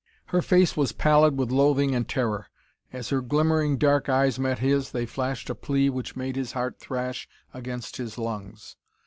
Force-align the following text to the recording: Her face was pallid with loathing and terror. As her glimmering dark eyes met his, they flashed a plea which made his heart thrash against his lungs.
Her 0.29 0.41
face 0.41 0.75
was 0.75 0.93
pallid 0.93 1.37
with 1.37 1.51
loathing 1.51 1.93
and 1.93 2.09
terror. 2.09 2.47
As 2.91 3.09
her 3.09 3.21
glimmering 3.21 3.77
dark 3.77 4.09
eyes 4.09 4.39
met 4.39 4.57
his, 4.57 4.93
they 4.93 5.05
flashed 5.05 5.47
a 5.47 5.53
plea 5.53 5.91
which 5.91 6.15
made 6.15 6.35
his 6.35 6.53
heart 6.53 6.79
thrash 6.79 7.29
against 7.53 7.97
his 7.97 8.17
lungs. 8.17 8.77